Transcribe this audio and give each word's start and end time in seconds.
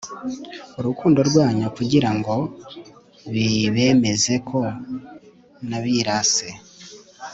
urukundo 0.79 1.19
rwanyu 1.29 1.67
kugira 1.77 2.09
ngo 2.17 2.35
bibemeze 3.33 4.33
ko 4.49 4.59
nabirase 5.69 6.49